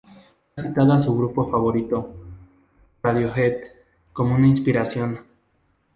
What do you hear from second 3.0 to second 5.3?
Radiohead, como una inspiración.